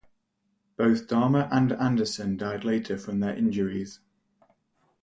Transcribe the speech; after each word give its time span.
Both 0.77 1.05
Dahmer 1.09 1.47
and 1.51 1.73
Anderson 1.73 2.35
died 2.35 2.63
later 2.63 2.97
from 2.97 3.19
their 3.19 3.37
injuries. 3.37 3.99